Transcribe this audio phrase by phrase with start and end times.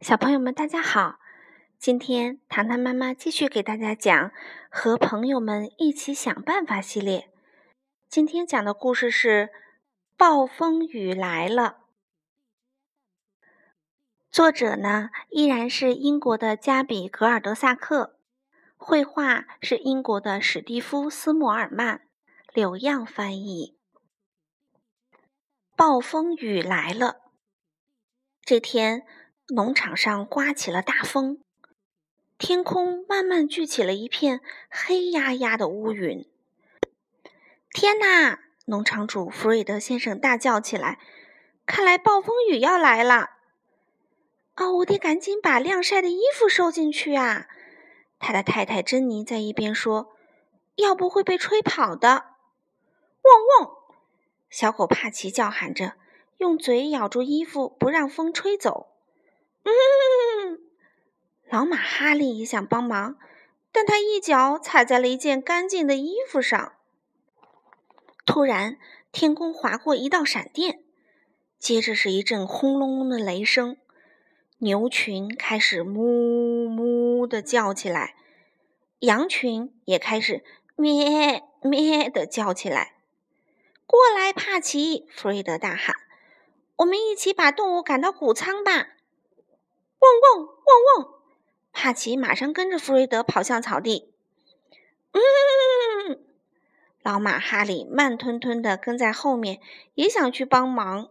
[0.00, 1.18] 小朋友们，大家好！
[1.78, 4.28] 今天糖糖妈妈继续给大家讲
[4.68, 7.32] 《和朋友们一起想办法》系列。
[8.06, 9.46] 今天讲的故事是
[10.14, 11.78] 《暴风雨来了》。
[14.30, 18.18] 作者呢，依然是英国的加比·格尔德萨克，
[18.76, 22.02] 绘画是英国的史蒂夫·斯莫尔曼，
[22.52, 23.78] 柳样翻译。
[25.74, 27.22] 暴风雨来了，
[28.42, 29.06] 这天。
[29.48, 31.38] 农场上刮起了大风，
[32.36, 36.28] 天空慢慢聚起了一片黑压压的乌云。
[37.70, 38.40] 天哪！
[38.64, 40.98] 农场主弗瑞德先生大叫起来
[41.64, 43.30] ：“看来暴风雨要来了！”
[44.56, 47.46] 哦，我得赶紧把晾晒的衣服收进去啊！
[48.18, 50.16] 他的太太珍妮在一边说
[50.74, 52.08] ：“要不会被吹跑的。”
[53.22, 53.76] 汪汪！
[54.50, 55.92] 小狗帕奇叫喊着，
[56.38, 58.95] 用嘴咬住衣服，不让风吹走。
[59.66, 60.60] 嗯，
[61.50, 63.18] 老马哈利也想帮忙，
[63.72, 66.74] 但他一脚踩在了一件干净的衣服上。
[68.24, 68.78] 突然，
[69.10, 70.82] 天空划过一道闪电，
[71.58, 73.76] 接着是一阵轰隆隆的雷声，
[74.58, 78.14] 牛群开始哞哞的叫起来，
[79.00, 80.44] 羊群也开始
[80.76, 82.94] 咩咩的叫起来。
[83.86, 85.06] 过来，帕奇！
[85.14, 85.94] 弗瑞德大喊
[86.78, 88.88] ：“我们一起把动物赶到谷仓吧！”
[89.98, 91.14] 汪汪汪汪！
[91.72, 94.12] 帕奇马上跟着弗瑞德跑向草地。
[95.12, 96.18] 嗯，
[97.02, 99.60] 老马哈利慢吞吞地跟在后面，
[99.94, 101.08] 也想去帮忙。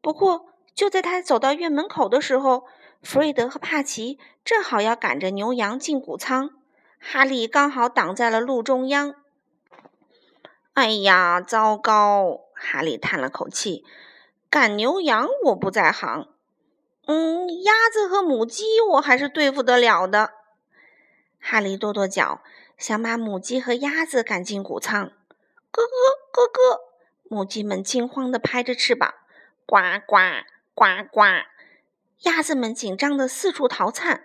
[0.00, 2.64] 不过，就在他走到院门口的时候，
[3.02, 6.50] 弗瑞德和帕奇正好要赶着牛羊进谷仓，
[6.98, 9.14] 哈利刚好挡在了路中央。
[10.72, 12.46] 哎呀，糟糕！
[12.54, 13.84] 哈利叹了口气
[14.48, 16.28] ：“赶牛羊我不在行。”
[17.10, 20.30] 嗯，鸭子和母鸡我还是对付得了的。
[21.40, 22.40] 哈利跺跺脚，
[22.78, 25.06] 想把母鸡和鸭子赶进谷仓。
[25.72, 25.88] 咯咯
[26.30, 26.80] 咯咯，
[27.28, 29.12] 母鸡们惊慌地拍着翅膀，
[29.66, 30.18] 呱呱
[30.72, 31.20] 呱呱。
[32.20, 34.22] 鸭子们紧张地四处逃窜。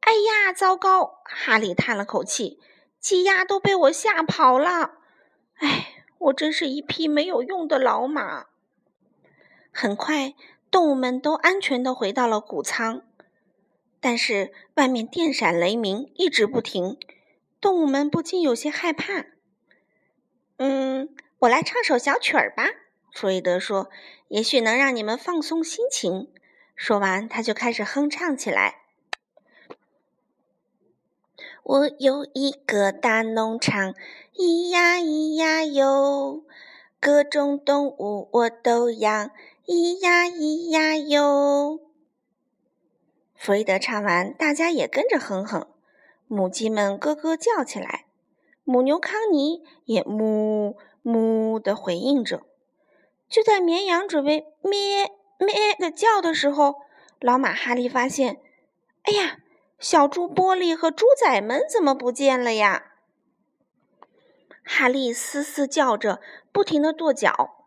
[0.00, 1.22] 哎呀，糟糕！
[1.24, 2.60] 哈利叹了口气，
[3.00, 4.98] 鸡鸭都被我吓跑了。
[5.54, 8.44] 哎，我真是一匹没有用的老马。
[9.72, 10.34] 很快。
[10.70, 13.02] 动物们都安全地回到了谷仓，
[14.00, 16.98] 但是外面电闪雷鸣，一直不停，
[17.60, 19.26] 动物们不禁有些害怕。
[20.58, 21.08] 嗯，
[21.40, 22.64] 我来唱首小曲儿吧，
[23.12, 23.88] 弗瑞德说，
[24.28, 26.28] 也许能让你们放松心情。
[26.76, 28.82] 说完，他就开始哼唱起来。
[31.64, 33.94] 我有一个大农场，
[34.34, 36.44] 咿呀咿呀哟，
[37.00, 39.30] 各种动物我都养。
[39.68, 41.78] 咿呀咿呀哟！
[43.34, 45.68] 弗瑞德唱完，大家也跟着哼哼。
[46.26, 48.06] 母鸡们咯咯叫起来，
[48.64, 52.46] 母牛康妮也哞哞的回应着。
[53.28, 56.76] 就在绵羊准备咩咩的叫的时候，
[57.20, 58.40] 老马哈利发现
[59.04, 59.36] ：“哎呀，
[59.78, 62.92] 小猪玻璃和猪仔们怎么不见了呀？”
[64.64, 67.57] 哈利嘶嘶叫着，不停的跺脚。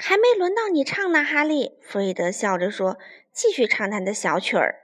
[0.00, 1.76] 还没轮到你唱呢，哈利。
[1.82, 2.98] 弗瑞德笑着说
[3.34, 4.76] ：“继续唱他的小曲儿。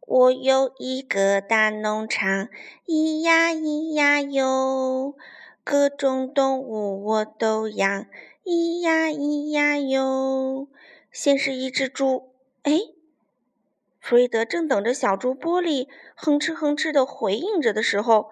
[0.00, 2.48] 我有一个大农场，
[2.84, 5.14] 咿呀咿呀哟，
[5.62, 8.06] 各种动物我都养，
[8.44, 10.66] 咿呀咿呀哟。
[11.12, 12.32] 先是一只猪，
[12.64, 12.72] 哎，
[14.00, 15.86] 弗瑞德正等着小猪玻璃
[16.16, 18.30] 哼哧哼哧的回应着的时候，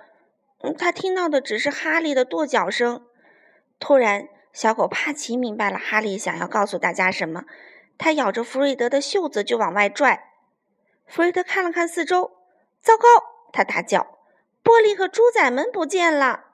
[0.63, 3.07] 嗯，他听到的只是哈利的跺脚声。
[3.79, 4.29] 突然。
[4.53, 7.45] 小狗帕奇明白了哈利想要告诉大家什么，
[7.97, 10.33] 他咬着弗瑞德的袖子就往外拽。
[11.07, 12.33] 弗瑞德看了看四周，
[12.81, 13.09] 糟糕！
[13.53, 14.19] 他大叫
[14.63, 16.45] ：“玻璃和猪仔们不见了！”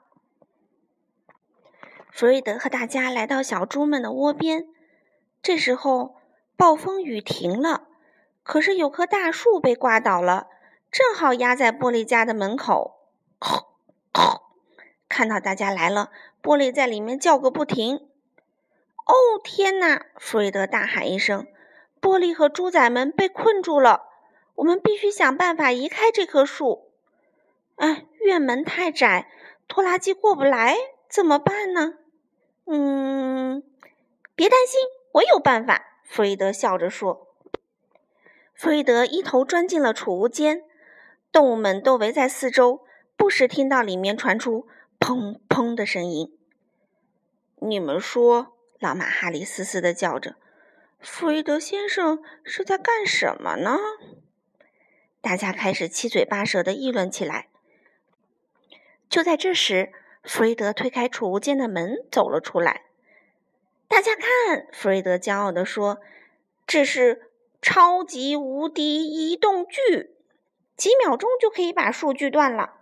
[2.11, 4.67] 弗瑞德和大家来到小猪们的窝边，
[5.41, 6.15] 这时候
[6.55, 7.87] 暴风雨停了，
[8.43, 10.47] 可是有棵大树被刮倒了，
[10.89, 13.09] 正好压在玻璃家的门口。
[15.15, 16.11] 看到大家来了。
[16.43, 17.95] 玻璃在里面叫个不停。
[19.05, 20.07] 哦，天哪！
[20.17, 21.47] 弗瑞德大喊一声
[22.01, 24.09] ：“玻璃和猪仔们被困住了，
[24.55, 26.91] 我们必须想办法移开这棵树。”
[27.77, 29.29] 哎，院门太窄，
[29.69, 30.75] 拖拉机过不来，
[31.07, 31.93] 怎么办呢？
[32.65, 33.63] 嗯，
[34.35, 34.81] 别担心，
[35.13, 35.99] 我有办法。
[36.03, 37.29] 弗瑞德笑着说。
[38.53, 40.65] 弗瑞德一头钻进了储物间，
[41.31, 42.81] 动物们都围在四周，
[43.15, 44.67] 不时听到里面传出
[45.05, 46.35] 砰砰的声音。
[47.57, 50.35] 你们说，老马哈利嘶嘶的叫着。
[50.99, 53.77] 弗瑞德先生是在干什么呢？
[55.21, 57.49] 大家开始七嘴八舌的议论起来。
[59.07, 59.93] 就在这时，
[60.23, 62.85] 弗瑞德推开储物间的门，走了出来。
[63.87, 65.99] 大家看，弗瑞德骄傲地说
[66.65, 67.29] ：“这是
[67.61, 70.15] 超级无敌移动锯，
[70.75, 72.81] 几秒钟就可以把树锯断了。”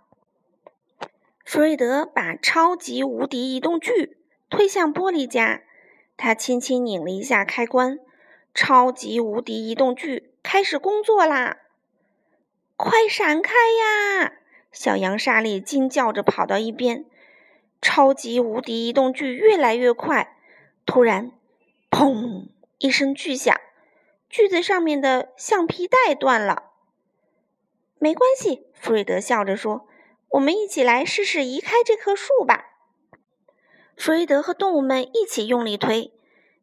[1.44, 4.16] 弗瑞德把超级无敌移动锯
[4.48, 5.62] 推向玻璃家，
[6.16, 7.98] 他轻轻拧了一下开关，
[8.54, 11.58] 超级无敌移动锯开始工作啦！
[12.76, 14.32] 快闪开呀！
[14.72, 17.04] 小羊莎莉惊叫着跑到一边。
[17.80, 20.38] 超级无敌移动锯越来越快，
[20.86, 21.30] 突然，
[21.90, 22.48] 砰！
[22.78, 23.54] 一声巨响，
[24.30, 26.70] 锯子上面的橡皮带断了。
[27.98, 29.86] 没关系，弗瑞德笑着说
[30.34, 32.66] ：“我们一起来试试移开这棵树吧。”
[33.96, 36.12] 弗瑞德和动物们一起用力推，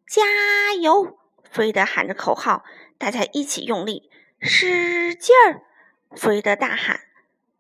[0.06, 1.18] 加油！
[1.50, 2.64] 弗瑞德喊着口号，
[2.98, 4.10] 大家一起用力，
[4.40, 5.64] 使劲儿！
[6.16, 7.02] 弗瑞德大喊，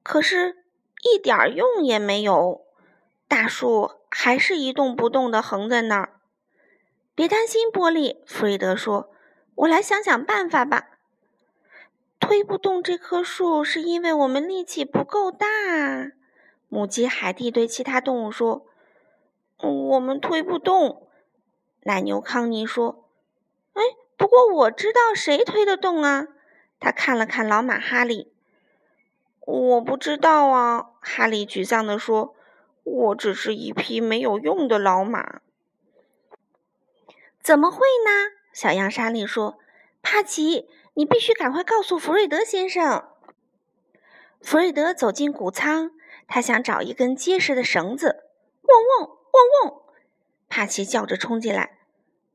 [0.03, 0.57] 可是，
[1.03, 2.65] 一点用也没有。
[3.29, 6.19] 大树还是一动不动地横在那儿。
[7.15, 9.09] 别担心，玻璃，弗瑞德说
[9.55, 10.89] ：“我来想想办法吧。”
[12.31, 15.45] 推不动这棵树，是因为我们力气不够大。
[16.69, 18.65] 母鸡海蒂对其他动物说
[19.59, 21.09] ：“我们推不动。”
[21.83, 23.03] 奶牛康妮说
[23.75, 23.81] ：“哎，
[24.15, 26.29] 不过我知道谁推得动啊。”
[26.79, 28.31] 他看了看老马哈利。
[29.41, 32.33] 我不知道啊，哈利沮丧地说
[32.85, 35.41] ：“我只是一匹没有用的老马。”
[37.43, 38.37] 怎么会呢？
[38.53, 39.59] 小羊莎莉说
[40.01, 43.07] ：“帕奇，你必须赶快告诉弗瑞德先生。”
[44.41, 45.91] 弗瑞德走进谷仓，
[46.27, 48.25] 他想找一根结实的绳子。
[48.63, 49.81] 汪汪汪汪！
[50.49, 51.77] 帕奇叫着冲进来：“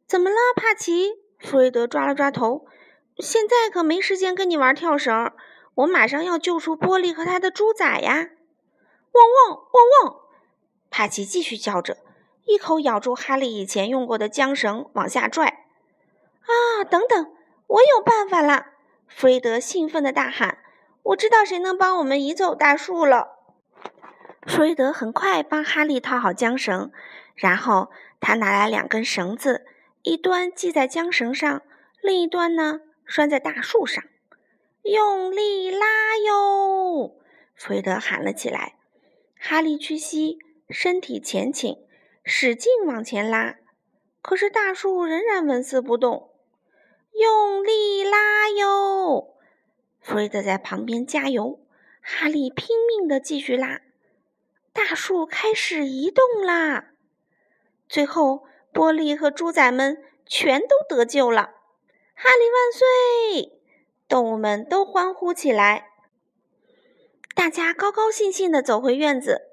[0.06, 2.66] 怎么了，帕奇？”弗瑞德抓了抓头
[3.18, 5.32] ：“现在可没时间跟你玩跳绳。”
[5.76, 8.30] 我马上要救出波利和他的猪仔呀！
[9.12, 10.20] 汪汪汪汪！
[10.90, 11.98] 帕奇继续叫着，
[12.46, 15.66] 一口咬住哈利以前用过的缰绳，往下拽。
[16.46, 17.35] 啊，等等，
[17.66, 18.66] 我有办法了！
[19.08, 20.58] 弗瑞德兴奋地大喊
[21.02, 23.38] ：“我知道谁能帮我们移走大树了！”
[24.46, 26.92] 弗瑞德很快帮哈利套好缰绳，
[27.34, 27.90] 然后
[28.20, 29.66] 他拿来两根绳子，
[30.02, 31.62] 一端系在缰绳上，
[32.00, 34.04] 另一端呢拴在大树上。
[34.82, 37.16] 用力拉哟！
[37.56, 38.74] 弗瑞德喊了起来。
[39.38, 40.38] 哈利屈膝，
[40.70, 41.76] 身体前倾，
[42.24, 43.56] 使劲往前拉。
[44.22, 46.30] 可是大树仍然纹丝不动。
[47.18, 49.34] 用力拉哟！
[50.00, 51.60] 弗瑞德在旁边加油。
[52.02, 53.80] 哈利拼命的继续拉。
[54.72, 56.90] 大树开始移动啦！
[57.88, 61.54] 最后，波利和猪仔们全都得救了。
[62.14, 63.58] 哈利万岁！
[64.06, 65.88] 动物们都欢呼起来，
[67.34, 69.48] 大家高高兴兴的走回院子。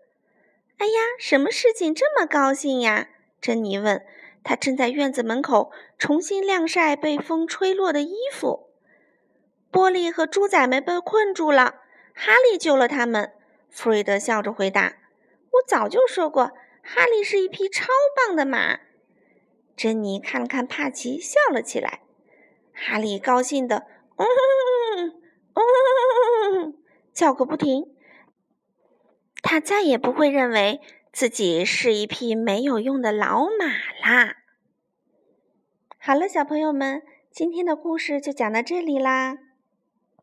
[0.77, 3.09] 哎呀，什么事情这么高兴呀？
[3.39, 4.05] 珍妮问。
[4.43, 5.71] 她正在院子门口
[6.03, 8.73] 重新晾晒被风吹落的衣服。
[9.71, 11.75] 波利和猪仔们被困住了，
[12.13, 13.31] 哈利救了他们。
[13.69, 14.97] 弗瑞德笑着回答
[15.49, 16.51] ：“我早就说过，
[16.81, 17.85] 哈利是一匹超
[18.17, 18.81] 棒的马。”
[19.77, 22.01] 珍妮看了看帕奇，笑了起来。
[22.73, 23.85] 哈利高兴的。
[24.17, 24.27] 嗯
[25.53, 26.73] 嗯，
[27.13, 27.85] 叫个不停。
[29.41, 30.81] 他再也不会认为
[31.13, 33.65] 自己是一匹没有用的老马
[34.05, 34.42] 啦。
[36.05, 39.37] 好了，小朋友们，今天的故事就讲到这里啦。